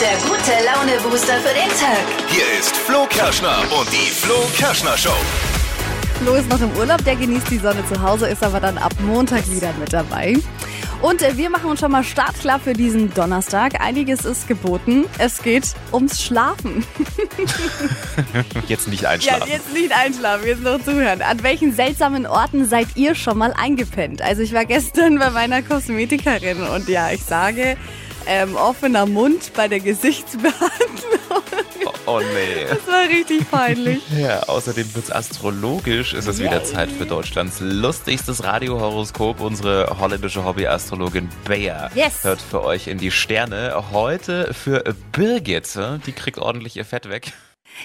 der 0.00 0.16
gute 0.28 0.52
Laune-Booster 0.64 1.34
für 1.40 1.54
den 1.54 1.68
Tag. 1.70 2.04
Hier 2.28 2.44
ist 2.58 2.76
Flo 2.76 3.06
Kerschner 3.08 3.58
und 3.78 3.90
die 3.92 4.10
Flo 4.10 4.34
Kerschner 4.56 4.96
Show. 4.96 5.16
Flo 6.22 6.34
ist 6.34 6.48
noch 6.48 6.60
im 6.60 6.70
Urlaub, 6.76 7.02
der 7.04 7.16
genießt 7.16 7.50
die 7.50 7.58
Sonne 7.58 7.84
zu 7.86 8.00
Hause, 8.02 8.26
ist 8.28 8.42
aber 8.42 8.60
dann 8.60 8.78
ab 8.78 8.92
Montag 9.00 9.48
wieder 9.50 9.72
mit 9.78 9.92
dabei. 9.92 10.34
Und 11.02 11.20
äh, 11.22 11.36
wir 11.36 11.50
machen 11.50 11.70
uns 11.70 11.80
schon 11.80 11.92
mal 11.92 12.02
startklar 12.04 12.58
für 12.58 12.72
diesen 12.72 13.12
Donnerstag. 13.12 13.80
Einiges 13.80 14.24
ist 14.24 14.48
geboten. 14.48 15.04
Es 15.18 15.42
geht 15.42 15.64
ums 15.92 16.22
Schlafen. 16.22 16.86
Jetzt 18.66 18.88
nicht 18.88 19.02
Ja, 19.02 19.10
einschlafen. 19.10 19.50
jetzt 19.50 19.72
nicht 19.74 19.92
einschlafen, 19.92 20.46
jetzt 20.46 20.62
noch 20.62 20.82
zuhören. 20.82 21.20
An 21.22 21.42
welchen 21.42 21.74
seltsamen 21.74 22.26
Orten 22.26 22.66
seid 22.66 22.88
ihr 22.96 23.14
schon 23.14 23.36
mal 23.38 23.52
eingepennt? 23.52 24.22
Also 24.22 24.40
ich 24.42 24.54
war 24.54 24.64
gestern 24.64 25.18
bei 25.18 25.30
meiner 25.30 25.62
Kosmetikerin 25.62 26.62
und 26.62 26.88
ja, 26.88 27.10
ich 27.10 27.22
sage, 27.22 27.76
ähm, 28.26 28.56
offener 28.56 29.06
Mund 29.06 29.52
bei 29.54 29.68
der 29.68 29.80
Gesichtsbehandlung. 29.80 31.42
oh, 31.84 31.90
oh 32.06 32.20
nee. 32.20 32.64
Das 32.68 32.86
war 32.86 33.02
richtig 33.08 33.50
peinlich. 33.50 34.02
Ja, 34.16 34.40
außerdem 34.44 34.94
wird's 34.94 35.10
astrologisch. 35.12 36.14
Es 36.14 36.26
ist 36.26 36.38
wieder 36.42 36.64
Zeit 36.64 36.90
für 36.90 37.06
Deutschlands 37.06 37.58
lustigstes 37.60 38.44
Radiohoroskop. 38.44 39.40
Unsere 39.40 39.98
holländische 40.00 40.44
Hobbyastrologin 40.44 41.28
Bea 41.44 41.90
Yes. 41.94 42.24
hört 42.24 42.40
für 42.40 42.62
euch 42.64 42.86
in 42.88 42.98
die 42.98 43.10
Sterne. 43.10 43.74
Heute 43.92 44.52
für 44.54 44.82
Birgit. 45.12 45.78
Die 46.06 46.12
kriegt 46.12 46.38
ordentlich 46.38 46.76
ihr 46.76 46.84
Fett 46.84 47.08
weg. 47.08 47.32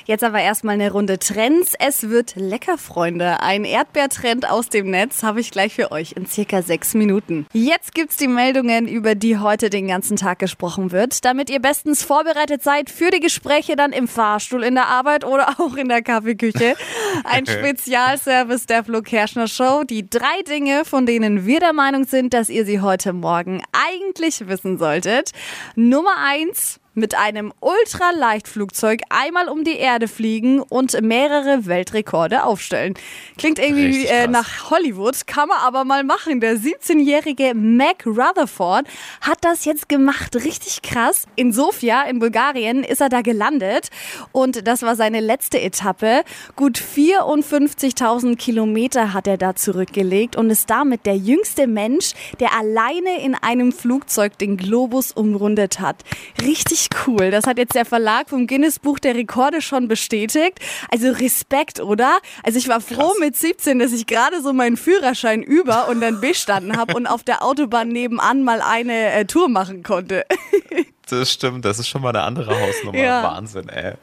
Jetzt 0.06 0.24
aber 0.24 0.42
erstmal 0.42 0.76
eine 0.76 0.92
Runde 0.92 1.20
Trends. 1.20 1.74
Es 1.80 2.10
wird 2.10 2.36
lecker, 2.36 2.78
Freunde. 2.78 3.42
Ein 3.42 3.64
Erdbeertrend 3.64 4.50
aus 4.50 4.70
dem 4.70 4.90
Netz 4.90 5.24
habe 5.24 5.40
ich 5.40 5.52
gleich 5.52 5.74
für 5.74 5.92
euch 5.92 6.14
in 6.14 6.26
circa 6.26 6.62
sechs 6.62 6.94
Minuten. 6.94 7.46
Jetzt 7.54 7.94
gibt's 7.94 8.18
die 8.18 8.28
Meldungen, 8.28 8.88
über 8.88 9.16
die 9.16 9.38
heute 9.38 9.70
den 9.70 9.88
ganzen 9.88 10.18
Tag 10.18 10.40
gesprochen 10.40 10.92
wird, 10.92 11.24
damit 11.24 11.50
ihr 11.50 11.60
bestens 11.60 12.04
vorbereitet 12.04 12.64
seid 12.64 12.90
für 12.90 13.12
die 13.12 13.20
Gespräche 13.20 13.76
dann 13.76 13.94
im 13.94 14.08
Fahrstuhl, 14.08 14.64
in 14.64 14.76
der 14.76 14.88
Arbeit 14.88 15.24
oder 15.24 15.56
auch 15.60 15.76
in 15.76 15.90
der 15.90 16.02
Kaffeeküche. 16.02 16.76
Ein 17.24 17.46
Spezialservice 17.46 18.66
der 18.66 18.84
Flo 18.84 19.02
Kerschner 19.02 19.48
Show. 19.48 19.84
Die 19.84 20.10
drei 20.10 20.42
Dinge, 20.48 20.84
von 20.86 21.06
denen 21.06 21.46
wir 21.46 21.60
der 21.60 21.74
Meinung 21.74 22.06
sind, 22.06 22.34
dass 22.34 22.50
ihr 22.50 22.66
sie 22.66 22.82
heute 22.82 23.14
Morgen 23.14 23.62
eigentlich 23.72 24.48
wissen 24.48 24.78
solltet. 24.78 25.32
Nummer 25.76 26.16
eins 26.18 26.81
mit 26.94 27.16
einem 27.16 27.54
Ultraleichtflugzeug 27.62 29.02
einmal 29.10 29.48
um 29.48 29.64
die 29.64 29.78
Erde 29.78 30.08
fliegen 30.08 30.62
und 30.62 31.00
mehrere 31.02 31.66
Weltrekorde 31.66 32.44
aufstellen. 32.44 32.96
Klingt 33.38 33.60
irgendwie 33.60 34.06
äh, 34.06 34.28
nach 34.28 34.70
Hollywood, 34.70 35.26
kann 35.26 35.48
man 35.48 35.60
aber 35.60 35.86
mal 35.86 36.04
machen. 36.04 36.42
Der 36.42 36.58
17-jährige 36.58 37.54
Mac 37.56 38.06
Rutherford 38.06 38.88
hat 39.22 39.38
das 39.42 39.64
jetzt 39.64 39.88
gemacht, 39.88 40.36
richtig 40.36 40.82
krass. 40.82 41.26
In 41.36 41.54
Sofia 41.54 42.04
in 42.04 42.20
Bulgarien 42.20 42.84
ist 42.84 43.00
er 43.00 43.10
da 43.10 43.22
gelandet 43.22 43.90
und 44.32 44.68
das 44.68 44.82
war 44.82 44.96
seine 44.96 45.22
letzte 45.22 45.62
Etappe. 45.62 46.24
Gut 46.58 46.78
54.000 46.78 48.36
Kilometer 48.36 49.14
hat 49.14 49.28
er 49.28 49.38
da 49.38 49.56
zurückgelegt 49.56 50.36
und 50.36 50.50
ist 50.50 50.70
damit 50.70 51.06
der 51.06 51.16
jüngste 51.16 51.68
Mensch, 51.68 52.14
der 52.40 52.58
alleine 52.58 53.24
in 53.24 53.36
einem 53.36 53.72
Flugzeug 53.72 54.38
den 54.38 54.58
Globus 54.58 55.14
umrundet 55.14 55.80
hat. 55.80 56.04
Richtig 56.42 56.81
cool. 57.06 57.32
Das 57.32 57.46
hat 57.48 57.58
jetzt 57.58 57.76
der 57.76 57.86
Verlag 57.86 58.30
vom 58.30 58.48
Guinness 58.48 58.80
Buch 58.80 59.00
der 59.00 59.16
Rekorde 59.16 59.62
schon 59.62 59.88
bestätigt. 59.88 60.60
Also 60.90 61.12
Respekt, 61.12 61.80
oder? 61.80 62.20
Also 62.44 62.58
ich 62.60 62.68
war 62.68 62.82
froh 62.82 63.14
mit 63.20 63.36
17, 63.36 63.80
dass 63.80 63.92
ich 63.92 64.08
gerade 64.08 64.42
so 64.42 64.54
meinen 64.54 64.78
Führerschein 64.78 65.42
über 65.44 65.88
und 65.90 66.02
dann 66.02 66.22
bestanden 66.22 66.78
habe 66.78 66.96
und 66.96 67.08
auf 67.08 67.24
der 67.24 67.44
Autobahn 67.44 67.90
nebenan 67.90 68.44
mal 68.44 68.62
eine 68.62 69.12
äh, 69.12 69.26
Tour 69.26 69.50
machen 69.50 69.84
konnte. 69.84 70.26
Das 71.12 71.32
stimmt, 71.32 71.66
das 71.66 71.78
ist 71.80 71.88
schon 71.88 72.02
mal 72.02 72.10
eine 72.10 72.22
andere 72.24 72.60
Hausnummer. 72.60 72.98
Ja. 72.98 73.24
Wahnsinn, 73.24 73.70
ey. 73.70 73.94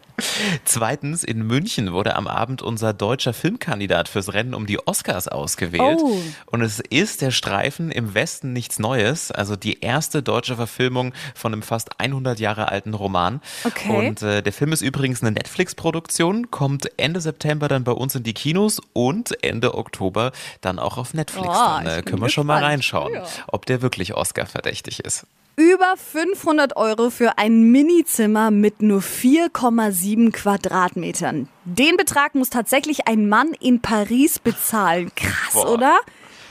Zweitens, 0.64 1.22
in 1.24 1.46
München 1.46 1.92
wurde 1.92 2.16
am 2.16 2.26
Abend 2.26 2.60
unser 2.60 2.92
deutscher 2.92 3.32
Filmkandidat 3.32 4.08
fürs 4.08 4.32
Rennen 4.32 4.52
um 4.54 4.66
die 4.66 4.84
Oscars 4.86 5.28
ausgewählt. 5.28 5.98
Oh. 6.02 6.20
Und 6.46 6.62
es 6.62 6.80
ist 6.80 7.22
der 7.22 7.30
Streifen 7.30 7.90
im 7.90 8.14
Westen 8.14 8.52
nichts 8.52 8.78
Neues, 8.78 9.30
also 9.30 9.56
die 9.56 9.80
erste 9.80 10.22
deutsche 10.22 10.56
Verfilmung 10.56 11.12
von 11.34 11.52
einem 11.52 11.62
fast 11.62 12.00
100 12.00 12.40
Jahre 12.40 12.68
alten 12.68 12.94
Roman. 12.94 13.40
Okay. 13.64 14.08
Und 14.08 14.22
äh, 14.22 14.42
der 14.42 14.52
Film 14.52 14.72
ist 14.72 14.82
übrigens 14.82 15.22
eine 15.22 15.30
Netflix-Produktion, 15.32 16.50
kommt 16.50 16.90
Ende 16.98 17.20
September 17.20 17.68
dann 17.68 17.84
bei 17.84 17.92
uns 17.92 18.14
in 18.14 18.22
die 18.24 18.34
Kinos 18.34 18.80
und 18.92 19.42
Ende 19.44 19.74
Oktober 19.74 20.32
dann 20.60 20.78
auch 20.78 20.98
auf 20.98 21.14
Netflix. 21.14 21.48
Oh, 21.48 21.52
dann 21.52 21.86
äh, 21.86 22.02
können 22.02 22.20
wir 22.20 22.28
schon 22.28 22.46
mal 22.46 22.62
reinschauen, 22.62 23.14
Ja. 23.14 23.24
ob 23.46 23.66
der 23.66 23.82
wirklich 23.82 24.14
Oscar-verdächtig 24.14 25.00
ist. 25.00 25.26
Über 25.58 25.96
500 25.96 26.76
Euro 26.76 27.10
für 27.10 27.36
ein 27.36 27.72
Minizimmer 27.72 28.52
mit 28.52 28.80
nur 28.80 29.00
4,7 29.00 30.30
Quadratmetern. 30.30 31.48
Den 31.64 31.96
Betrag 31.96 32.36
muss 32.36 32.48
tatsächlich 32.48 33.08
ein 33.08 33.28
Mann 33.28 33.54
in 33.58 33.82
Paris 33.82 34.38
bezahlen. 34.38 35.10
Krass, 35.16 35.54
Boah. 35.54 35.72
oder? 35.72 35.98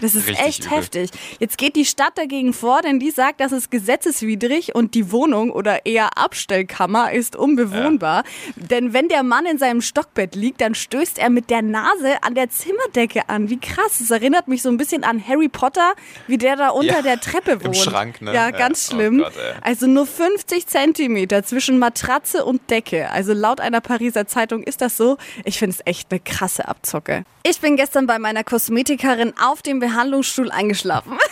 Das 0.01 0.13
ist 0.15 0.27
Richtig 0.27 0.45
echt 0.45 0.65
übel. 0.65 0.77
heftig. 0.77 1.09
Jetzt 1.39 1.57
geht 1.57 1.75
die 1.75 1.85
Stadt 1.85 2.17
dagegen 2.17 2.53
vor, 2.53 2.81
denn 2.81 2.99
die 2.99 3.11
sagt, 3.11 3.39
das 3.39 3.51
ist 3.51 3.71
gesetzeswidrig 3.71 4.75
und 4.75 4.93
die 4.95 5.11
Wohnung 5.11 5.51
oder 5.51 5.85
eher 5.85 6.17
Abstellkammer 6.17 7.11
ist 7.11 7.35
unbewohnbar. 7.35 8.23
Denn 8.55 8.93
wenn 8.93 9.07
der 9.07 9.23
Mann 9.23 9.45
in 9.45 9.57
seinem 9.57 9.81
Stockbett 9.81 10.35
liegt, 10.35 10.61
dann 10.61 10.75
stößt 10.75 11.17
er 11.19 11.29
mit 11.29 11.49
der 11.49 11.61
Nase 11.61 12.21
an 12.21 12.35
der 12.35 12.49
Zimmerdecke 12.49 13.27
an. 13.29 13.49
Wie 13.49 13.59
krass. 13.59 13.97
Das 13.99 14.11
erinnert 14.11 14.47
mich 14.47 14.61
so 14.61 14.69
ein 14.69 14.77
bisschen 14.77 15.03
an 15.03 15.21
Harry 15.27 15.49
Potter, 15.49 15.93
wie 16.27 16.37
der 16.37 16.55
da 16.55 16.69
unter 16.69 16.97
Ja, 16.97 17.01
der 17.01 17.19
Treppe 17.19 17.51
im 17.53 17.65
wohnt. 17.65 17.77
Schrank, 17.77 18.21
ne? 18.21 18.33
Ja, 18.33 18.45
Ja. 18.49 18.51
ganz 18.51 18.89
Oh 18.91 18.95
schlimm. 18.95 19.17
Gott, 19.19 19.33
ey. 19.35 19.53
Also 19.61 19.87
nur 19.87 20.05
50 20.05 20.67
Zentimeter 20.67 21.43
zwischen 21.43 21.79
Matratze 21.79 22.45
und 22.45 22.69
Decke. 22.69 23.09
Also 23.11 23.33
laut 23.33 23.59
einer 23.59 23.81
Pariser 23.81 24.27
Zeitung 24.27 24.63
ist 24.63 24.81
das 24.81 24.95
so. 24.97 25.17
Ich 25.43 25.57
finde 25.59 25.75
es 25.75 25.81
echt 25.91 26.11
eine 26.11 26.19
krasse 26.19 26.67
Abzocke. 26.67 27.23
Ich 27.43 27.59
bin 27.61 27.77
gestern 27.77 28.07
bei 28.07 28.19
meiner 28.19 28.43
Kosmetikerin 28.43 29.33
auf 29.41 29.61
dem 29.61 29.79
Behandlungsstuhl 29.87 30.51
eingeschlafen. 30.51 31.17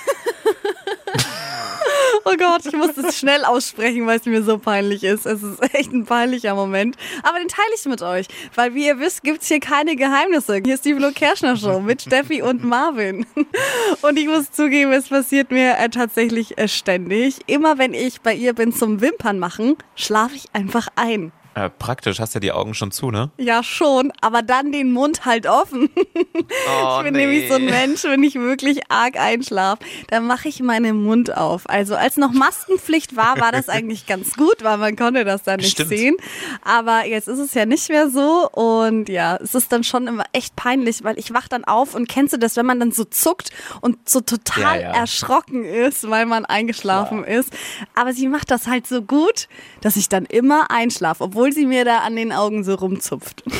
Oh 2.28 2.34
Gott, 2.38 2.66
ich 2.66 2.74
muss 2.74 2.96
das 2.96 3.16
schnell 3.16 3.46
aussprechen, 3.46 4.08
weil 4.08 4.18
es 4.18 4.26
mir 4.26 4.42
so 4.42 4.58
peinlich 4.58 5.04
ist. 5.04 5.28
Es 5.28 5.44
ist 5.44 5.62
echt 5.76 5.94
ein 5.94 6.06
peinlicher 6.06 6.56
Moment. 6.56 6.98
Aber 7.22 7.38
den 7.38 7.48
teile 7.48 7.70
ich 7.76 7.86
mit 7.86 8.02
euch. 8.02 8.26
Weil 8.56 8.74
wie 8.74 8.88
ihr 8.88 9.00
wisst, 9.00 9.22
gibt's 9.22 9.48
hier 9.48 9.60
keine 9.60 9.96
Geheimnisse. 9.96 10.62
Hier 10.66 10.74
ist 10.74 10.86
die 10.86 10.96
Flo 10.96 11.12
Kerschner 11.12 11.56
Show 11.56 11.80
mit 11.82 12.02
Steffi 12.02 12.42
und 12.42 12.64
Marvin. 12.64 13.28
Und 14.02 14.18
ich 14.18 14.28
muss 14.28 14.52
zugeben, 14.52 14.92
es 14.92 15.10
passiert 15.10 15.52
mir 15.52 15.78
äh, 15.78 15.88
tatsächlich 15.90 16.58
äh, 16.58 16.68
ständig. 16.68 17.42
Immer 17.46 17.78
wenn 17.78 17.94
ich 17.94 18.22
bei 18.22 18.34
ihr 18.34 18.54
bin 18.54 18.74
zum 18.74 19.02
Wimpern 19.02 19.38
machen, 19.38 19.76
schlafe 19.96 20.36
ich 20.36 20.46
einfach 20.54 20.88
ein. 20.96 21.32
Äh, 21.56 21.70
praktisch, 21.70 22.20
hast 22.20 22.34
ja 22.34 22.42
die 22.42 22.52
Augen 22.52 22.74
schon 22.74 22.92
zu, 22.92 23.12
ne? 23.12 23.32
Ja, 23.38 23.64
schon, 23.64 24.12
aber 24.20 24.42
dann 24.42 24.74
den 24.74 24.92
Mund 24.92 25.24
halt 25.24 25.48
offen. 25.48 25.90
Oh, 25.96 26.98
ich 26.98 27.04
bin 27.06 27.14
nämlich 27.14 27.48
so 27.48 27.56
ein 27.56 27.64
Mensch, 27.66 28.04
wenn 28.04 28.22
ich 28.24 28.36
wirklich 28.36 28.82
arg 28.92 29.18
einschlafe, 29.18 29.82
dann 30.10 30.28
mache 30.28 30.50
ich 30.50 30.62
meinen 30.62 31.02
Mund 31.04 31.36
auf. 31.36 31.70
Also 31.70 31.96
als 31.96 32.18
noch 32.18 32.34
Maskenpflicht 32.34 33.16
war, 33.16 33.40
war 33.40 33.54
das 33.54 33.70
eigentlich 33.70 34.06
ganz 34.06 34.36
gut, 34.36 34.64
weil 34.64 34.78
man 34.78 34.98
konnte 34.98 35.24
das 35.24 35.44
dann 35.44 35.62
nicht 35.62 35.72
Stimmt. 35.72 35.90
sehen. 35.90 36.18
Aber 36.62 37.06
jetzt 37.06 37.30
ist 37.30 37.40
es 37.40 37.54
ja 37.54 37.66
nicht 37.66 37.88
mehr 37.88 38.10
so 38.10 38.50
und 38.52 39.08
ja, 39.08 39.38
es 39.38 39.56
ist 39.56 39.72
dann 39.72 39.86
schon 39.86 40.08
immer 40.08 40.26
echt 40.34 40.58
peinlich, 40.58 41.06
weil 41.06 41.18
ich 41.18 41.34
wach 41.34 41.48
dann 41.48 41.64
auf 41.64 41.96
und 41.96 42.10
kennst 42.10 42.34
du 42.34 42.38
das, 42.38 42.58
wenn 42.58 42.66
man 42.66 42.82
dann 42.82 42.92
so 42.92 43.06
zuckt 43.06 43.52
und 43.80 44.10
so 44.10 44.20
total 44.20 44.82
Ja, 44.82 44.92
ja. 44.92 44.92
erschrocken 44.94 45.64
ist, 45.64 46.10
weil 46.10 46.26
man 46.26 46.44
eingeschlafen 46.44 47.24
ist. 47.24 47.54
Aber 47.96 48.12
sie 48.12 48.28
macht 48.28 48.52
das 48.52 48.68
halt 48.68 48.88
so 48.88 49.02
gut, 49.02 49.48
dass 49.80 49.96
ich 49.96 50.10
dann 50.10 50.26
immer 50.26 50.70
einschlafe, 50.70 51.24
obwohl 51.24 51.44
sie 51.51 51.66
mir 51.66 51.85
da 51.85 52.00
an 52.00 52.16
den 52.16 52.31
Augen 52.31 52.63
so 52.63 52.75
rumzupft. 52.75 53.44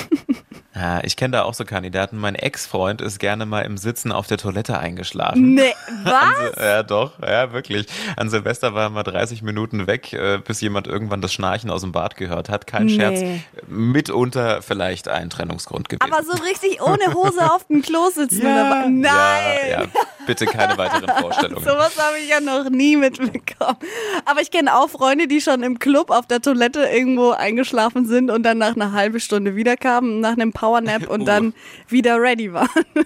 Ja, 0.76 1.00
ich 1.04 1.16
kenne 1.16 1.38
da 1.38 1.44
auch 1.44 1.54
so 1.54 1.64
Kandidaten. 1.64 2.18
Mein 2.18 2.36
Ex-Freund 2.36 3.00
ist 3.02 3.20
gerne 3.20 3.46
mal 3.46 3.62
im 3.62 3.78
Sitzen 3.78 4.12
auf 4.12 4.28
der 4.28 4.38
Toilette 4.38 4.78
eingeschlafen. 4.78 5.54
Nee, 5.56 5.74
was? 6.04 6.56
Ja, 6.62 6.84
doch, 6.84 7.14
ja, 7.22 7.54
wirklich. 7.54 7.88
An 8.18 8.30
Silvester 8.30 8.74
war 8.74 8.84
er 8.84 8.90
mal 8.90 9.04
30 9.04 9.42
Minuten 9.42 9.88
weg, 9.88 10.12
äh, 10.12 10.38
bis 10.38 10.60
jemand 10.60 10.88
irgendwann 10.88 11.22
das 11.22 11.32
Schnarchen 11.34 11.70
aus 11.70 11.82
dem 11.82 11.94
Bad 11.94 12.18
gehört 12.18 12.50
hat. 12.50 12.68
Kein 12.68 12.86
Nee. 12.88 12.96
Scherz. 12.98 13.22
Mitunter 13.68 14.62
vielleicht 14.62 15.08
ein 15.08 15.30
Trennungsgrund 15.30 15.90
gewesen. 15.90 16.12
Aber 16.12 16.24
so 16.24 16.34
richtig 16.44 16.82
ohne 16.82 17.14
Hose 17.14 17.52
auf 17.52 17.66
dem 17.68 17.82
Klo 17.82 18.10
sitzen. 18.14 18.46
ja, 18.46 18.66
aber 18.66 18.90
nein. 18.90 19.02
Ja, 19.70 19.82
ja, 19.82 19.88
bitte 20.28 20.46
keine 20.46 20.78
weiteren 20.78 21.10
Vorstellungen. 21.22 21.64
Sowas 21.64 21.98
habe 21.98 22.18
ich 22.22 22.30
ja 22.30 22.40
noch 22.42 22.70
nie 22.70 22.96
mitbekommen. 22.98 23.78
Aber 24.26 24.42
ich 24.42 24.52
kenne 24.52 24.76
auch 24.76 24.90
Freunde, 24.90 25.28
die 25.28 25.42
schon 25.42 25.64
im 25.64 25.80
Club 25.80 26.10
auf 26.12 26.26
der 26.28 26.42
Toilette 26.42 26.82
irgendwo 26.86 27.32
eingeschlafen 27.32 28.06
sind 28.08 28.30
und 28.32 28.44
dann 28.44 28.58
nach 28.58 28.76
einer 28.76 28.92
halben 28.92 29.20
Stunde 29.20 29.56
wiederkamen, 29.56 30.20
nach 30.20 30.34
einem 30.34 30.52
Powernap 30.66 31.08
und 31.10 31.22
Uh. 31.22 31.26
dann 31.26 31.54
wieder 31.88 32.20
ready 32.22 32.52
waren. 32.54 32.70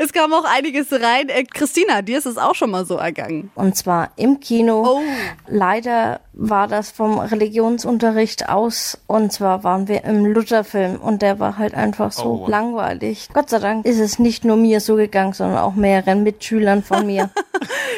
Es 0.00 0.12
kam 0.12 0.32
auch 0.32 0.44
einiges 0.44 0.92
rein. 0.92 1.28
Äh, 1.28 1.44
Christina, 1.44 2.02
dir 2.02 2.18
ist 2.18 2.26
es 2.26 2.36
auch 2.36 2.54
schon 2.56 2.70
mal 2.72 2.84
so 2.84 2.96
ergangen. 2.96 3.50
Und 3.54 3.76
zwar 3.76 4.10
im 4.16 4.40
Kino. 4.40 4.82
Oh. 4.98 5.00
Leider 5.46 6.20
war 6.32 6.66
das 6.66 6.90
vom 6.90 7.18
Religionsunterricht 7.18 8.48
aus. 8.48 8.98
Und 9.06 9.32
zwar 9.32 9.62
waren 9.62 9.86
wir 9.86 10.04
im 10.04 10.26
Lutherfilm 10.26 10.96
und 10.96 11.22
der 11.22 11.38
war 11.38 11.58
halt 11.58 11.74
einfach 11.74 12.10
so 12.10 12.42
Oh. 12.44 12.48
langweilig. 12.48 13.28
Gott 13.32 13.50
sei 13.50 13.60
Dank 13.60 13.86
ist 13.86 14.00
es 14.00 14.18
nicht 14.18 14.44
nur 14.44 14.56
mir 14.56 14.80
so 14.80 14.96
gegangen, 14.96 15.32
sondern 15.32 15.58
auch 15.58 15.74
mehreren 15.74 16.22
Mitschülern 16.24 16.82
von 16.82 17.06
mir. 17.06 17.30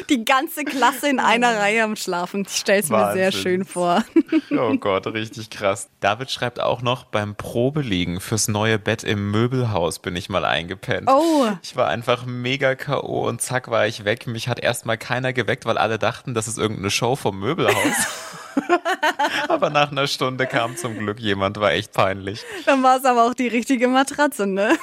Die 0.08 0.24
ganze 0.24 0.64
Klasse 0.64 1.08
in 1.08 1.20
einer 1.20 1.58
Reihe 1.58 1.84
am 1.84 1.96
Schlafen. 1.96 2.46
Ich 2.46 2.56
stell's 2.56 2.88
mir 2.88 3.12
sehr 3.12 3.32
schön 3.32 3.64
vor. 3.64 4.04
Oh 4.50 4.74
Gott, 4.76 5.06
richtig 5.08 5.50
krass. 5.50 5.88
David 6.00 6.30
schreibt 6.30 6.60
auch 6.60 6.82
noch, 6.82 7.04
beim 7.04 7.34
Probeliegen 7.34 8.20
fürs 8.20 8.48
neue 8.48 8.78
Bett 8.78 9.02
im 9.04 9.30
Möbelhaus 9.30 9.98
bin 9.98 10.16
ich 10.16 10.28
mal 10.28 10.44
eingepennt. 10.44 11.08
Oh. 11.10 11.48
Ich 11.62 11.76
war 11.76 11.88
einfach 11.88 12.24
mega 12.24 12.74
K.O. 12.74 13.26
und 13.26 13.40
zack 13.42 13.70
war 13.70 13.86
ich 13.86 14.04
weg. 14.04 14.26
Mich 14.26 14.48
hat 14.48 14.60
erstmal 14.60 14.98
keiner 14.98 15.32
geweckt, 15.32 15.66
weil 15.66 15.78
alle 15.78 15.98
dachten, 15.98 16.34
das 16.34 16.48
ist 16.48 16.58
irgendeine 16.58 16.90
Show 16.90 17.16
vom 17.16 17.38
Möbelhaus. 17.38 17.74
aber 19.48 19.70
nach 19.70 19.90
einer 19.90 20.06
Stunde 20.06 20.46
kam 20.46 20.76
zum 20.76 20.98
Glück 20.98 21.20
jemand, 21.20 21.58
war 21.58 21.72
echt 21.72 21.92
peinlich. 21.92 22.44
Dann 22.66 22.82
war 22.82 22.98
es 22.98 23.04
aber 23.04 23.24
auch 23.24 23.34
die 23.34 23.48
richtige 23.48 23.88
Matratze, 23.88 24.46
ne? 24.46 24.76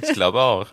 Ich 0.00 0.12
glaube 0.12 0.40
auch. 0.40 0.66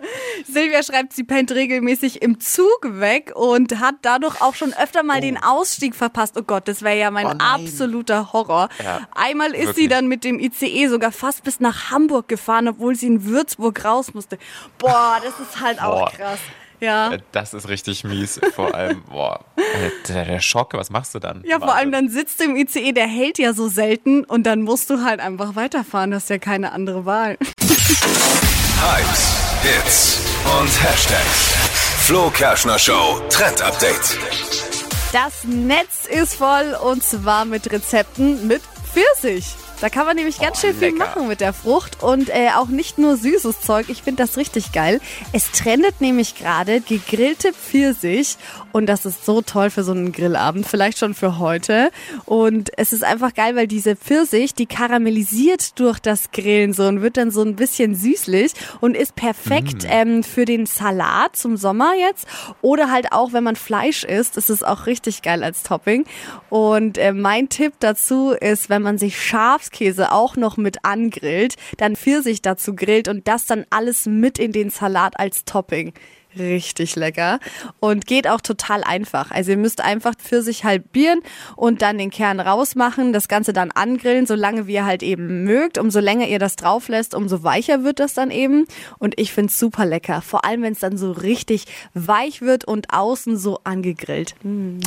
Silvia 0.52 0.82
schreibt, 0.84 1.14
sie 1.14 1.24
pennt 1.24 1.52
regelmäßig 1.52 2.22
im 2.22 2.40
Zug 2.40 2.80
weg 2.84 3.34
und 3.36 3.80
hat 3.80 3.96
dadurch 4.02 4.42
auch 4.42 4.56
schon 4.56 4.74
öfter 4.74 5.04
mal 5.04 5.20
den 5.22 5.38
Ausstieg 5.38 5.96
verpasst. 5.96 6.36
Oh 6.38 6.44
Gott, 6.44 6.68
das 6.68 6.82
wäre 6.82 6.98
ja 6.98 7.12
mein 7.12 7.26
Oh 7.28 7.36
absoluter 7.38 8.32
Horror. 8.34 8.70
Ja, 8.84 9.02
Einmal 9.14 9.52
ist 9.52 9.60
sie 9.62 9.66
wirklich. 9.68 9.90
dann 9.90 10.08
mit 10.08 10.24
dem 10.24 10.40
ICE 10.40 10.88
sogar 10.88 11.12
fast 11.12 11.44
bis 11.44 11.60
nach 11.60 11.92
Hamburg 11.92 12.28
gefahren, 12.28 12.68
obwohl 12.70 12.96
sie 12.96 13.08
in 13.08 13.26
Würzburg 13.26 13.84
raus 13.84 14.14
musste. 14.14 14.38
Boah, 14.78 15.20
das 15.24 15.40
ist 15.40 15.60
halt 15.62 15.82
auch 15.82 16.00
Boah. 16.00 16.12
krass. 16.12 16.40
Ja. 16.82 17.12
Äh, 17.12 17.20
Das 17.34 17.54
ist 17.54 17.68
richtig 17.68 18.06
mies. 18.06 18.40
Vor 18.56 18.74
allem, 18.74 19.04
boah, 19.10 19.44
äh, 19.58 19.90
der, 20.08 20.24
der 20.24 20.40
Schock, 20.40 20.74
was 20.76 20.90
machst 20.90 21.14
du 21.14 21.20
dann? 21.20 21.44
Ja, 21.46 21.60
vor 21.60 21.76
allem 21.76 21.92
Wahnsinn. 21.92 22.08
dann 22.08 22.10
sitzt 22.10 22.40
du 22.40 22.46
im 22.46 22.56
ICE, 22.56 22.94
der 22.94 23.06
hält 23.08 23.38
ja 23.38 23.54
so 23.54 23.68
selten 23.68 24.24
und 24.24 24.44
dann 24.44 24.62
musst 24.62 24.90
du 24.90 25.04
halt 25.04 25.20
einfach 25.20 25.58
weiterfahren. 25.58 26.12
Das 26.12 26.24
ist 26.24 26.30
ja 26.30 26.38
keine 26.38 26.72
andere 26.72 27.06
Wahl. 27.06 27.38
Hypes, 28.82 29.36
Hits 29.62 30.20
und 30.58 30.70
Hashtags. 30.82 31.54
Flo 32.06 32.30
Kerschner 32.30 32.80
Show 32.80 33.20
Trend 33.30 33.62
Update. 33.62 34.18
Das 35.12 35.44
Netz 35.44 36.06
ist 36.10 36.36
voll 36.36 36.78
und 36.82 37.04
zwar 37.04 37.44
mit 37.44 37.70
Rezepten 37.70 38.48
mit 38.48 38.62
Pfirsich. 38.94 39.48
Da 39.82 39.90
kann 39.90 40.06
man 40.06 40.18
nämlich 40.18 40.40
ganz 40.40 40.58
Oh, 40.58 40.62
schön 40.68 40.76
viel 40.76 40.90
lecker. 40.90 40.98
machen 40.98 41.28
mit 41.30 41.40
der 41.40 41.54
Frucht 41.54 42.04
und 42.04 42.28
äh, 42.30 42.50
auch 42.58 42.68
nicht 42.68 42.98
nur 42.98 43.16
süßes 43.16 43.62
Zeug. 43.62 43.86
Ich 43.88 44.04
finde 44.04 44.24
das 44.24 44.36
richtig 44.36 44.74
geil. 44.74 45.00
Es 45.32 45.52
trendet 45.52 46.02
nämlich 46.02 46.36
gerade 46.36 46.82
gegrillte 46.82 47.54
Pfirsich 47.54 48.36
und 48.74 48.88
das 48.88 49.06
ist 49.06 49.26
so 49.26 49.42
toll 49.42 49.70
für 49.70 49.84
so 49.84 49.94
einen 49.94 50.12
Grillabend, 50.12 50.68
vielleicht 50.68 50.98
schon 50.98 51.14
für 51.14 51.40
heute. 51.40 51.92
Und 52.26 52.72
es 52.78 52.92
ist 52.92 53.06
einfach 53.06 53.34
geil, 53.34 53.56
weil 53.56 53.68
diese 53.68 53.96
Pfirsich, 53.96 54.54
die 54.54 54.66
karamellisiert 54.66 55.80
durch 55.80 56.00
das 56.00 56.32
Grillen 56.32 56.74
so 56.74 56.84
und 56.84 57.02
wird 57.02 57.16
dann 57.16 57.32
so 57.32 57.42
ein 57.42 57.56
bisschen 57.56 57.96
süßlich 57.96 58.52
und 58.82 58.98
ist 58.98 59.16
perfekt 59.16 59.86
ähm, 59.88 60.24
für 60.24 60.44
den 60.44 60.66
Salat 60.66 61.38
zum 61.38 61.56
Sommer 61.56 61.94
jetzt 61.98 62.28
oder 62.62 62.92
halt 62.92 63.14
auch, 63.14 63.32
wenn 63.32 63.46
man 63.46 63.56
Fleisch 63.56 64.04
isst, 64.04 64.36
ist 64.36 64.50
es 64.50 64.62
auch 64.62 64.88
richtig 64.88 65.22
geil 65.22 65.42
als 65.44 65.64
Topping. 65.64 66.04
Und 66.50 66.98
äh, 66.98 67.14
mein 67.14 67.48
Tipp 67.48 67.74
dazu 67.80 68.32
ist, 68.32 68.70
wenn 68.70 68.82
man 68.82 68.98
sich 68.98 69.18
Schafskäse 69.70 70.12
auch 70.12 70.36
noch 70.36 70.58
mit 70.58 70.84
angrillt, 70.84 71.56
dann 71.78 71.96
Pfirsich 71.96 72.42
dazu 72.42 72.76
grillt 72.76 73.08
und 73.08 73.28
das 73.28 73.46
dann 73.46 73.66
alles 73.70 74.06
mit 74.06 74.40
in 74.40 74.52
den 74.52 74.70
Salat 74.70 75.20
als 75.20 75.46
Topping. 75.46 75.94
Richtig 76.38 76.96
lecker 76.96 77.40
und 77.80 78.06
geht 78.06 78.28
auch 78.28 78.42
total 78.42 78.84
einfach. 78.84 79.32
Also 79.32 79.52
ihr 79.52 79.58
müsst 79.58 79.82
einfach 79.82 80.14
Pfirsich 80.16 80.64
halbieren 80.64 81.22
und 81.56 81.82
dann 81.82 81.98
den 81.98 82.12
Kern 82.12 82.40
rausmachen, 82.40 83.14
das 83.14 83.28
Ganze 83.28 83.52
dann 83.52 83.72
angrillen, 83.72 84.26
solange 84.28 84.68
wie 84.68 84.74
ihr 84.76 84.86
halt 84.86 85.02
eben 85.04 85.44
mögt. 85.44 85.78
Umso 85.78 86.00
länger 86.00 86.28
ihr 86.28 86.40
das 86.40 86.56
drauf 86.56 86.88
lässt, 86.88 87.16
umso 87.16 87.44
weicher 87.44 87.84
wird 87.84 88.00
das 88.00 88.14
dann 88.14 88.30
eben. 88.32 88.66
Und 89.00 89.20
ich 89.20 89.34
find's 89.34 89.58
super 89.58 89.86
lecker. 89.86 90.22
Vor 90.22 90.46
allem, 90.46 90.62
wenn 90.62 90.74
es 90.74 90.80
dann 90.80 90.98
so 90.98 91.12
richtig 91.12 91.66
weich 91.94 92.42
wird 92.42 92.64
und 92.66 92.94
außen 92.94 93.36
so 93.38 93.60
angegrillt. 93.64 94.36
Mm, 94.44 94.80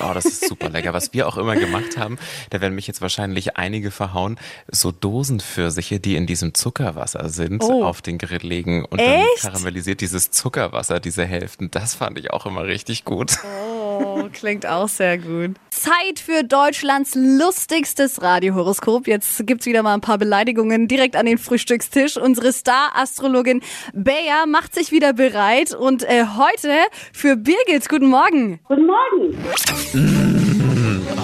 Oh, 0.00 0.14
das 0.14 0.24
ist 0.26 0.48
super 0.48 0.68
lecker. 0.70 0.92
Was 0.92 1.12
wir 1.12 1.26
auch 1.28 1.36
immer 1.38 1.56
gemacht 1.56 1.96
haben, 1.96 2.18
da 2.50 2.60
werden 2.60 2.74
mich 2.74 2.86
jetzt 2.86 3.00
wahrscheinlich 3.00 3.56
einige 3.56 3.90
verhauen, 3.90 4.38
so 4.70 4.92
Dosenpfirsiche, 4.92 6.00
die 6.00 6.16
in 6.16 6.26
diesem 6.26 6.54
Zuckerwasser 6.54 7.28
sind, 7.28 7.62
Oh. 7.64 7.84
auf 7.84 8.02
den 8.02 8.18
Grill 8.18 8.46
legen 8.46 8.84
und 8.84 8.98
Echt? 8.98 9.44
dann 9.44 9.52
karamellisiert 9.52 10.00
dieses 10.00 10.30
Zuckerwasser, 10.52 11.00
diese 11.00 11.24
Hälften. 11.24 11.70
Das 11.70 11.94
fand 11.94 12.18
ich 12.18 12.30
auch 12.30 12.44
immer 12.46 12.64
richtig 12.64 13.04
gut. 13.04 13.38
Oh, 13.94 14.28
klingt 14.32 14.66
auch 14.66 14.88
sehr 14.88 15.18
gut. 15.18 15.56
Zeit 15.70 16.18
für 16.18 16.42
Deutschlands 16.44 17.14
lustigstes 17.14 18.22
Radiohoroskop. 18.22 19.06
Jetzt 19.06 19.46
gibt's 19.46 19.66
wieder 19.66 19.82
mal 19.82 19.94
ein 19.94 20.00
paar 20.00 20.16
Beleidigungen 20.16 20.88
direkt 20.88 21.14
an 21.14 21.26
den 21.26 21.36
Frühstückstisch. 21.38 22.16
Unsere 22.16 22.52
Star-Astrologin 22.52 23.60
Bea 23.92 24.46
macht 24.46 24.74
sich 24.74 24.92
wieder 24.92 25.12
bereit 25.12 25.74
und 25.74 26.04
äh, 26.04 26.24
heute 26.36 26.72
für 27.12 27.36
Birgit. 27.36 27.88
Guten 27.88 28.08
Morgen. 28.08 28.60
Guten 28.66 28.86
Morgen. 28.86 30.41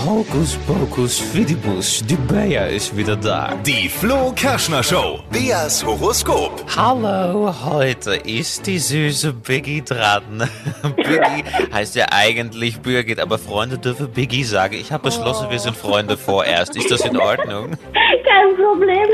Hokus 0.08 0.56
pokus 0.66 1.18
fidibus, 1.20 2.02
die 2.02 2.16
Bea 2.16 2.64
ist 2.64 2.96
wieder 2.96 3.14
da. 3.14 3.54
Die 3.66 3.90
Flo 3.90 4.32
Kerschner 4.34 4.82
Show. 4.82 5.20
Beas 5.30 5.84
Horoskop. 5.84 6.64
Hallo, 6.74 7.52
heute 7.66 8.14
ist 8.14 8.66
die 8.66 8.78
süße 8.78 9.34
Biggie 9.34 9.82
dran. 9.82 10.48
Biggie 10.96 11.44
heißt 11.74 11.94
ja 11.94 12.06
eigentlich 12.10 12.80
Birgit, 12.80 13.20
aber 13.20 13.36
Freunde 13.36 13.76
dürfen 13.76 14.08
Biggie 14.10 14.44
sagen. 14.44 14.76
Ich 14.80 14.90
habe 14.92 15.10
beschlossen, 15.10 15.50
wir 15.50 15.58
sind 15.58 15.76
Freunde 15.76 16.16
vorerst. 16.16 16.74
Ist 16.74 16.90
das 16.90 17.04
in 17.04 17.18
Ordnung? 17.18 17.72
Kein 17.92 18.56
Problem. 18.56 19.08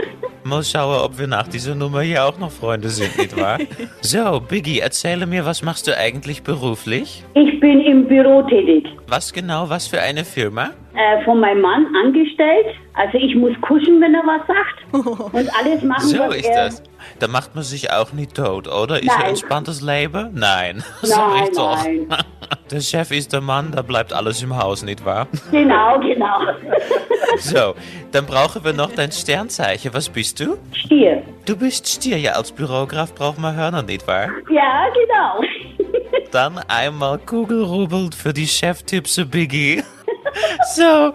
Mal 0.44 0.62
schauen, 0.62 1.00
ob 1.00 1.19
wir 1.19 1.26
nach 1.26 1.49
dieser 1.49 1.75
Nummer 1.75 2.02
hier 2.02 2.25
auch 2.25 2.38
noch 2.38 2.52
Freunde 2.52 2.88
sind, 2.88 3.19
nicht 3.19 3.37
wahr? 3.37 3.58
So, 4.00 4.38
Biggie, 4.38 4.79
erzähle 4.79 5.26
mir, 5.26 5.44
was 5.44 5.61
machst 5.61 5.88
du 5.88 5.99
eigentlich 5.99 6.44
beruflich? 6.44 7.25
Ich 7.35 7.58
bin 7.58 7.81
im 7.81 8.06
Büro 8.06 8.43
tätig. 8.43 8.87
Was 9.08 9.32
genau, 9.32 9.69
was 9.69 9.88
für 9.88 10.00
eine 10.00 10.25
Firma? 10.25 10.70
Äh, 10.96 11.25
von 11.25 11.41
meinem 11.41 11.61
Mann 11.61 11.87
angestellt. 12.05 12.67
Also 12.94 13.19
ich 13.19 13.35
muss 13.35 13.52
kuschen, 13.62 14.00
wenn 14.00 14.14
er 14.14 14.23
was 14.23 14.46
sagt. 14.46 15.32
Und 15.35 15.50
alles 15.58 15.82
machen, 15.82 16.06
So 16.06 16.19
was 16.20 16.37
ist 16.37 16.46
er... 16.46 16.64
das. 16.67 16.82
Da 17.19 17.26
macht 17.29 17.55
man 17.55 17.64
sich 17.64 17.91
auch 17.93 18.12
nicht 18.12 18.35
tot, 18.37 18.67
oder? 18.69 19.02
Ist 19.02 19.11
ein 19.11 19.19
Nein. 19.19 19.29
entspanntes 19.31 19.82
Leben? 19.82 20.31
Nein. 20.35 20.85
So 21.02 21.17
Nein, 21.17 21.44
ist 21.44 21.58
doch. 21.58 21.85
nein. 21.85 22.06
Der 22.70 22.81
Chef 22.81 23.11
ist 23.11 23.32
der 23.32 23.41
Mann, 23.41 23.73
da 23.73 23.82
bleibt 23.82 24.12
alles 24.12 24.43
im 24.43 24.56
Haus, 24.56 24.82
nicht 24.85 25.05
wahr? 25.05 25.26
Genau, 25.50 25.99
genau. 26.00 26.38
So, 27.38 27.75
dann 28.12 28.26
brauchen 28.26 28.64
wir 28.64 28.73
noch 28.73 28.93
dein 28.93 29.12
Sternzeichen. 29.12 29.93
Was 29.94 30.08
bist 30.08 30.40
du? 30.40 30.56
Stier. 30.73 31.23
Du 31.47 31.56
bist 31.56 31.87
Stier. 31.88 32.19
Ja, 32.19 32.32
als 32.32 32.52
Bürokraft 32.52 33.14
braucht 33.17 33.38
man 33.38 33.55
Hörner, 33.56 33.82
nicht 33.82 34.06
wahr? 34.06 34.29
Ja, 34.50 34.87
genau. 34.94 35.43
Dann 36.32 36.58
einmal 36.69 37.19
Kugelrubbelt 37.19 38.14
für 38.14 38.32
die 38.32 38.47
Cheftipps 38.47 39.20
Biggie. 39.31 39.82
So, 40.75 41.15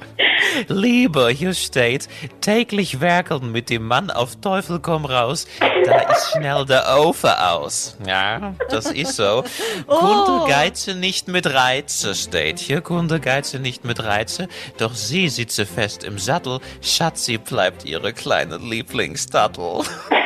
Liebe, 0.68 1.30
hier 1.30 1.54
steht, 1.54 2.08
täglich 2.42 3.02
werkeln 3.02 3.52
mit 3.52 3.70
dem 3.70 3.86
Mann 3.86 4.10
auf 4.10 4.36
Teufel 4.38 4.80
komm 4.80 5.06
raus, 5.06 5.48
da 5.86 6.00
ist 6.12 6.32
schnell 6.32 6.66
der 6.66 6.84
Ofen 7.00 7.32
aus. 7.32 7.98
Ja, 8.06 8.54
das 8.70 8.92
ist 8.92 9.16
so. 9.16 9.44
Kunde 9.88 10.48
geize 10.48 10.96
nicht 10.96 11.28
mit 11.28 11.54
Reize, 11.54 12.16
steht 12.16 12.60
hier. 12.60 12.82
Kunde 12.82 13.20
geize 13.20 13.60
nicht 13.60 13.86
mit 13.86 14.04
Reize, 14.04 14.48
doch 14.78 14.94
sie 14.94 15.30
sitze 15.30 15.66
fest 15.66 16.04
im 16.04 16.18
Sattel, 16.18 16.60
Schatzi 16.82 17.38
bleibt 17.38 17.86
ihre 17.86 18.14
kleine 18.14 18.58
Lieblingsdattel. 18.58 19.84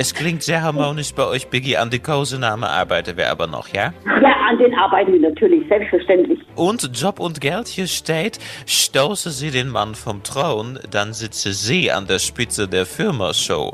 Es 0.00 0.14
klingt 0.14 0.44
sehr 0.44 0.62
harmonisch 0.62 1.12
bei 1.12 1.26
euch, 1.26 1.48
Biggie. 1.48 1.76
An 1.76 1.90
die 1.90 1.98
Kosename 1.98 2.68
arbeiten 2.68 3.16
wir 3.16 3.30
aber 3.32 3.48
noch, 3.48 3.66
ja? 3.66 3.92
Ja, 4.04 4.36
an 4.48 4.56
den 4.56 4.72
arbeiten 4.72 5.12
wir 5.12 5.28
natürlich, 5.28 5.66
selbstverständlich. 5.68 6.38
Und 6.58 6.90
Job 7.00 7.20
und 7.20 7.40
Geld 7.40 7.68
hier 7.68 7.86
steht, 7.86 8.40
stoße 8.66 9.30
sie 9.30 9.52
den 9.52 9.68
Mann 9.68 9.94
vom 9.94 10.24
Thron, 10.24 10.80
dann 10.90 11.12
sitze 11.12 11.52
sie 11.52 11.92
an 11.92 12.08
der 12.08 12.18
Spitze 12.18 12.66
der 12.66 12.84
Firma 12.84 13.32
schon. 13.32 13.70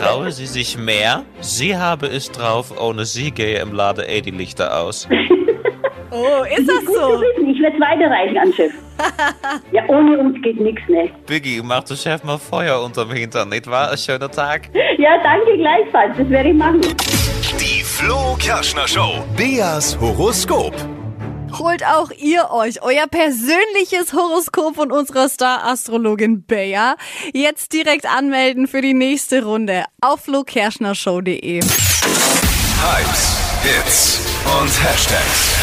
Traue 0.00 0.32
sie 0.32 0.46
sich 0.46 0.78
mehr, 0.78 1.24
sie 1.40 1.76
habe 1.76 2.06
es 2.06 2.32
drauf, 2.32 2.72
ohne 2.80 3.04
sie 3.04 3.30
gehe 3.30 3.58
im 3.60 3.74
Lade 3.74 4.06
eh 4.08 4.22
die 4.22 4.30
Lichter 4.30 4.80
aus. 4.80 5.06
Oh, 6.16 6.44
ist 6.44 6.68
das 6.68 6.84
Gut 6.84 6.94
zu 6.94 7.00
so? 7.00 7.20
wissen, 7.20 7.48
ich 7.50 7.60
werde 7.60 7.80
weiterreichen 7.80 8.38
an 8.38 8.52
Chef. 8.52 8.72
Ja, 9.72 9.82
ohne 9.88 10.16
uns 10.16 10.40
geht 10.42 10.60
nichts, 10.60 10.82
ne? 10.88 11.10
Biggie, 11.26 11.60
mach 11.60 11.82
der 11.82 11.96
Chef 11.96 12.22
mal 12.22 12.38
Feuer 12.38 12.80
unterm 12.84 13.10
Hintern, 13.10 13.48
nicht 13.48 13.68
wahr? 13.68 13.90
Ein 13.90 13.98
schöner 13.98 14.30
Tag. 14.30 14.70
Ja, 14.96 15.20
danke 15.24 15.56
gleichfalls, 15.58 16.16
das 16.16 16.30
werde 16.30 16.50
ich 16.50 16.54
machen. 16.54 16.82
Die 16.82 17.82
Flo 17.82 18.36
Kerschner 18.38 18.86
Show. 18.86 19.24
Beas 19.36 19.98
Horoskop. 20.00 20.74
Holt 21.58 21.84
auch 21.84 22.10
ihr 22.10 22.50
euch 22.50 22.82
euer 22.82 23.06
persönliches 23.06 24.12
Horoskop 24.12 24.74
von 24.76 24.92
unserer 24.92 25.28
Star-Astrologin 25.28 26.42
Bea. 26.42 26.96
Jetzt 27.32 27.72
direkt 27.72 28.06
anmelden 28.06 28.66
für 28.66 28.80
die 28.80 28.94
nächste 28.94 29.44
Runde 29.44 29.84
auf 30.00 30.22
flokerschnershow.de. 30.22 31.60
Hypes, 31.60 33.38
Hits 33.62 34.20
und 34.60 34.84
Hashtags. 34.84 35.54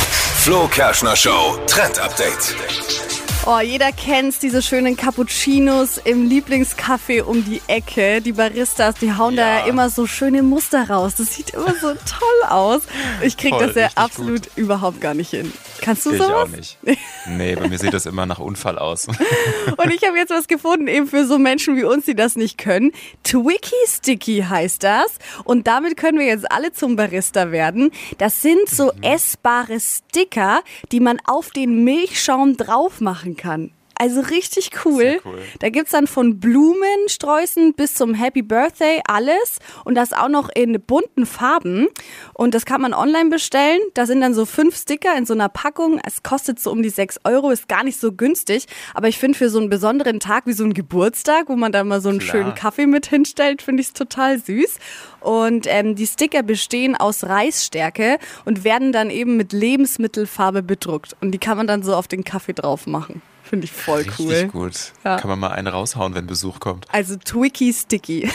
Flo 0.44 0.68
Kerschner 0.68 1.16
Show 1.16 1.58
Trend 1.68 2.00
Update. 2.00 3.11
Oh, 3.48 3.60
jeder 3.60 3.92
kennt's, 3.92 4.38
diese 4.38 4.62
schönen 4.62 4.96
Cappuccinos 4.96 5.98
im 5.98 6.30
Lieblingscafé 6.30 7.24
um 7.24 7.44
die 7.44 7.60
Ecke. 7.66 8.22
Die 8.22 8.34
Baristas, 8.34 8.94
die 9.02 9.14
hauen 9.14 9.36
da 9.36 9.42
Ja. 9.42 9.60
ja 9.62 9.66
immer 9.66 9.90
so 9.90 10.06
schöne 10.06 10.44
Muster 10.44 10.88
raus. 10.88 11.16
Das 11.18 11.34
sieht 11.34 11.50
immer 11.50 11.74
so 11.74 11.88
toll 12.06 12.50
aus. 12.50 12.84
Ich 13.24 13.38
krieg 13.38 13.56
Voll, 13.56 13.66
das 13.66 13.76
ja 13.76 13.90
absolut 13.96 14.44
überhaupt 14.58 15.02
gar 15.02 15.16
nicht 15.16 15.32
hin. 15.32 15.52
Kannst 15.82 16.06
du 16.06 16.12
Ich 16.12 16.20
sowas? 16.22 16.32
auch 16.52 16.56
nicht. 16.56 16.78
Nee, 17.28 17.56
bei 17.56 17.68
mir 17.68 17.80
sieht 17.80 17.96
das 17.96 18.06
immer 18.06 18.28
nach 18.28 18.38
Unfall 18.38 18.78
aus. 18.78 19.08
Und 19.78 19.92
ich 19.92 20.04
habe 20.08 20.18
jetzt 20.18 20.30
was 20.30 20.48
gefunden, 20.48 20.88
eben 20.88 21.08
für 21.08 21.26
so 21.26 21.40
Menschen 21.40 21.76
wie 21.78 21.84
uns, 21.84 22.06
die 22.06 22.14
das 22.16 22.36
nicht 22.36 22.60
können. 22.60 22.92
Twiki 23.24 23.74
Sticky 23.88 24.46
heißt 24.48 24.84
das. 24.84 25.14
Und 25.44 25.66
damit 25.66 25.98
können 25.98 26.20
wir 26.20 26.28
jetzt 26.28 26.52
alle 26.52 26.74
zum 26.74 26.96
Barista 26.96 27.52
werden. 27.52 27.90
Das 28.20 28.44
sind 28.44 28.70
so 28.70 28.92
essbare 29.02 29.80
Sticker, 29.80 30.62
die 30.92 31.00
man 31.00 31.18
auf 31.26 31.50
den 31.50 31.84
Milchschaum 31.84 32.56
drauf 32.56 33.02
machen 33.02 33.31
kann. 33.36 33.72
Also 34.02 34.22
richtig 34.22 34.72
cool. 34.84 35.20
Cool. 35.24 35.38
Da 35.60 35.70
gibt's 35.70 35.92
dann 35.92 36.08
von 36.08 36.40
Blumensträußen 36.40 37.76
bis 37.76 37.94
zum 37.94 38.16
Happy 38.16 38.42
Birthday 38.42 39.00
alles. 39.06 39.60
Und 39.86 39.94
das 39.94 40.12
auch 40.12 40.28
noch 40.28 40.50
in 40.50 40.82
bunten 40.82 41.28
Farben. 41.28 41.88
Und 42.34 42.56
das 42.56 42.66
kann 42.66 42.82
man 42.82 42.96
online 42.96 43.30
bestellen. 43.30 43.80
Da 43.94 44.08
sind 44.08 44.22
dann 44.22 44.34
so 44.34 44.48
fünf 44.48 44.76
Sticker 44.76 45.16
in 45.16 45.28
so 45.28 45.36
einer 45.36 45.50
Packung. 45.50 46.02
Es 46.04 46.24
kostet 46.24 46.60
so 46.60 46.72
um 46.72 46.82
die 46.82 46.90
sechs 46.90 47.20
Euro, 47.26 47.52
ist 47.52 47.68
gar 47.68 47.84
nicht 47.84 48.00
so 48.00 48.12
günstig. 48.12 48.66
Aber 48.96 49.08
ich 49.08 49.20
finde 49.20 49.38
für 49.38 49.52
so 49.52 49.60
einen 49.60 49.70
besonderen 49.70 50.20
Tag 50.20 50.48
wie 50.48 50.54
so 50.54 50.64
einen 50.64 50.74
Geburtstag, 50.74 51.48
wo 51.48 51.56
man 51.56 51.72
da 51.72 51.84
mal 51.84 52.02
so 52.02 52.10
einen 52.10 52.18
Klar. 52.18 52.32
schönen 52.32 52.56
Kaffee 52.56 52.88
mit 52.88 53.06
hinstellt, 53.06 53.62
finde 53.62 53.82
ich 53.82 53.90
es 53.90 53.94
total 53.94 54.40
süß. 54.40 54.80
Und 55.20 55.68
ähm, 55.70 55.94
die 55.94 56.08
Sticker 56.08 56.42
bestehen 56.42 56.96
aus 56.96 57.24
Reisstärke 57.24 58.18
und 58.46 58.64
werden 58.64 58.94
dann 58.94 59.12
eben 59.12 59.38
mit 59.38 59.54
Lebensmittelfarbe 59.54 60.64
bedruckt. 60.64 61.16
Und 61.22 61.34
die 61.34 61.38
kann 61.38 61.58
man 61.58 61.68
dann 61.68 61.84
so 61.84 61.94
auf 61.94 62.08
den 62.08 62.24
Kaffee 62.24 62.54
drauf 62.54 62.88
machen. 62.88 63.22
Finde 63.52 63.66
ich 63.66 63.72
voll 63.74 64.04
Richtig 64.04 64.18
cool. 64.28 64.48
gut. 64.48 64.94
Ja. 65.04 65.18
Kann 65.18 65.30
man 65.30 65.38
mal 65.38 65.50
einen 65.52 65.68
raushauen, 65.68 66.16
wenn 66.16 66.26
Besuch 66.26 66.62
kommt. 66.62 66.86
Also 66.90 67.18
Twiki 67.18 67.74
Sticky. 67.74 68.32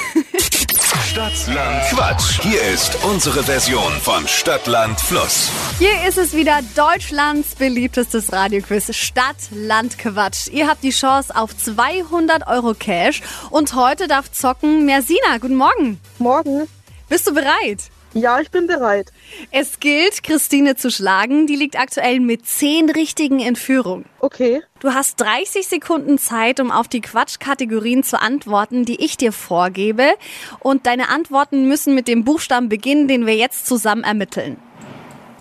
Stadtland 1.10 1.82
Quatsch. 1.88 2.42
Hier 2.42 2.60
ist 2.60 3.02
unsere 3.02 3.42
Version 3.42 3.90
von 4.02 4.28
Stadtland 4.28 5.00
Fluss. 5.00 5.50
Hier 5.78 6.06
ist 6.06 6.18
es 6.18 6.34
wieder 6.34 6.60
Deutschlands 6.74 7.54
beliebtestes 7.54 8.30
Radioquiz 8.30 8.94
Stadt, 8.94 9.36
Land, 9.52 9.96
Quatsch. 9.96 10.48
Ihr 10.48 10.68
habt 10.68 10.82
die 10.84 10.90
Chance 10.90 11.34
auf 11.34 11.56
200 11.56 12.46
Euro 12.46 12.74
Cash 12.74 13.22
und 13.48 13.74
heute 13.74 14.08
darf 14.08 14.30
zocken 14.30 14.84
Mersina. 14.84 15.38
Guten 15.40 15.56
Morgen. 15.56 15.98
Morgen. 16.18 16.68
Bist 17.08 17.26
du 17.26 17.32
bereit? 17.32 17.84
Ja, 18.16 18.40
ich 18.40 18.50
bin 18.50 18.66
bereit. 18.66 19.12
Es 19.50 19.78
gilt, 19.78 20.22
Christine 20.22 20.74
zu 20.74 20.90
schlagen. 20.90 21.46
Die 21.46 21.54
liegt 21.54 21.78
aktuell 21.78 22.18
mit 22.18 22.46
10 22.46 22.88
Richtigen 22.88 23.40
in 23.40 23.56
Führung. 23.56 24.06
Okay. 24.20 24.62
Du 24.80 24.94
hast 24.94 25.20
30 25.20 25.66
Sekunden 25.66 26.16
Zeit, 26.16 26.58
um 26.58 26.70
auf 26.70 26.88
die 26.88 27.02
Quatschkategorien 27.02 28.02
zu 28.02 28.18
antworten, 28.18 28.86
die 28.86 29.04
ich 29.04 29.18
dir 29.18 29.32
vorgebe. 29.32 30.14
Und 30.60 30.86
deine 30.86 31.10
Antworten 31.10 31.68
müssen 31.68 31.94
mit 31.94 32.08
dem 32.08 32.24
Buchstaben 32.24 32.70
beginnen, 32.70 33.06
den 33.06 33.26
wir 33.26 33.36
jetzt 33.36 33.66
zusammen 33.66 34.02
ermitteln. 34.02 34.56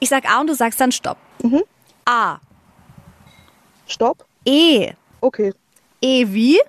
Ich 0.01 0.09
sag 0.09 0.29
A 0.29 0.41
und 0.41 0.47
du 0.47 0.53
sagst 0.53 0.81
dann 0.81 0.91
Stopp. 0.91 1.17
A. 2.03 2.39
Stopp. 3.87 4.25
E. 4.43 4.91
Okay. 5.21 5.53
E 6.01 6.25
wie? 6.27 6.59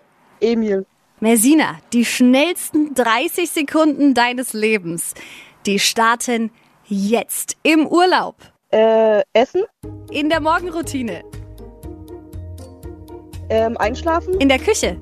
Emil. 0.41 0.87
Mersina, 1.19 1.79
die 1.93 2.05
schnellsten 2.05 2.95
30 2.95 3.51
Sekunden 3.51 4.15
deines 4.15 4.53
Lebens, 4.53 5.15
die 5.67 5.79
starten 5.79 6.51
jetzt 6.87 7.57
im 7.63 7.87
Urlaub, 7.87 8.37
Äh, 8.73 9.23
Essen. 9.33 9.63
in 10.11 10.29
der 10.29 10.41
Morgenroutine, 10.41 11.23
Ähm, 13.49 13.77
einschlafen. 13.79 14.35
in 14.41 14.49
der 14.49 14.59
Küche, 14.59 15.01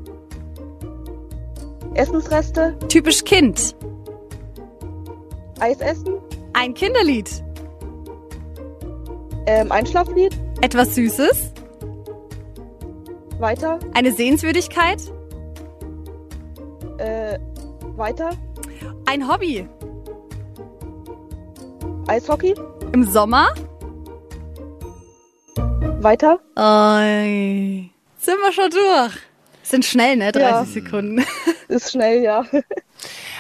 Essensreste. 1.94 2.76
typisch 2.88 3.25
Kind, 3.25 3.75
Eis 5.61 5.80
essen. 5.80 6.18
ein 6.52 6.75
Kinderlied, 6.75 7.30
Ähm, 9.47 9.71
Einschlaflied. 9.71 10.35
etwas 10.62 10.94
Süßes, 10.94 11.52
Weiter. 13.38 13.78
eine 13.94 14.12
Sehenswürdigkeit, 14.12 15.00
Äh, 16.99 17.38
weiter. 17.97 18.30
ein 19.06 19.28
Hobby, 19.30 19.68
Eishockey. 22.06 22.54
im 22.92 23.04
Sommer. 23.04 23.49
Weiter. 26.00 26.38
Oi. 26.56 27.88
Sind 28.18 28.37
wir 28.40 28.52
schon 28.52 28.70
durch. 28.70 29.14
Sind 29.62 29.84
schnell, 29.84 30.16
ne? 30.16 30.30
30 30.32 30.42
Ja. 30.42 30.64
Sekunden. 30.64 31.25
Ist 31.68 31.92
schnell, 31.92 32.23
ja. 32.23 32.44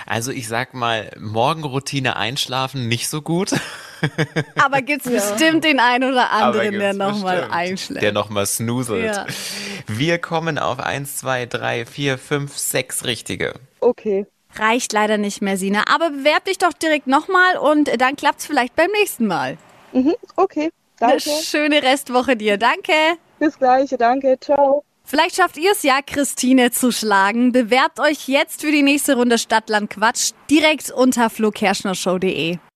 Also 0.06 0.32
ich 0.32 0.48
sag 0.48 0.72
mal, 0.74 1.10
Morgenroutine 1.18 2.16
einschlafen 2.16 2.88
nicht 2.88 3.08
so 3.08 3.20
gut. 3.20 3.52
Aber 4.62 4.80
gibt's 4.82 5.08
bestimmt 5.08 5.64
den 5.64 5.78
einen 5.80 6.10
oder 6.12 6.30
anderen, 6.30 6.72
der 6.78 6.94
nochmal 6.94 7.36
bestimmt. 7.36 7.54
einschlägt. 7.54 8.02
Der 8.02 8.12
nochmal 8.12 8.46
snoozelt. 8.46 9.04
Ja. 9.14 9.26
Wir 9.86 10.18
kommen 10.18 10.58
auf 10.58 10.78
1, 10.78 11.16
2, 11.18 11.46
3, 11.46 11.86
4, 11.86 12.18
5, 12.18 12.56
6 12.56 13.04
richtige. 13.04 13.54
Okay. 13.80 14.26
Reicht 14.58 14.92
leider 14.92 15.18
nicht 15.18 15.42
mehr, 15.42 15.56
Sina. 15.56 15.84
Aber 15.92 16.10
bewerb 16.10 16.44
dich 16.44 16.58
doch 16.58 16.72
direkt 16.72 17.06
nochmal 17.06 17.56
und 17.56 17.90
dann 18.00 18.16
klappt's 18.16 18.46
vielleicht 18.46 18.76
beim 18.76 18.90
nächsten 18.90 19.26
Mal. 19.26 19.58
Mhm. 19.92 20.14
Okay. 20.36 20.70
Eine 21.00 21.18
Danke. 21.18 21.30
schöne 21.42 21.82
Restwoche 21.82 22.36
dir. 22.36 22.56
Danke. 22.56 22.92
Bis 23.38 23.58
gleich. 23.58 23.90
Danke. 23.98 24.38
Ciao. 24.40 24.84
Vielleicht 25.04 25.36
schafft 25.36 25.58
ihr 25.58 25.72
es 25.72 25.82
ja, 25.82 26.00
Christine 26.04 26.70
zu 26.70 26.90
schlagen. 26.90 27.52
Bewerbt 27.52 28.00
euch 28.00 28.26
jetzt 28.26 28.62
für 28.62 28.72
die 28.72 28.82
nächste 28.82 29.16
Runde 29.16 29.36
Stadtland 29.36 29.90
Quatsch 29.90 30.32
direkt 30.50 30.90
unter 30.90 31.28
flokerschnershow.de. 31.28 32.58